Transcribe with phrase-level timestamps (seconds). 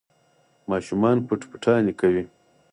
[0.69, 2.23] ماشومان پټ پټانې کوي.